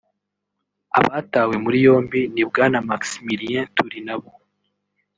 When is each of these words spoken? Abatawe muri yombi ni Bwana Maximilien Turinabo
Abatawe 0.99 1.53
muri 1.63 1.77
yombi 1.85 2.19
ni 2.33 2.43
Bwana 2.49 2.77
Maximilien 2.89 3.65
Turinabo 3.75 4.29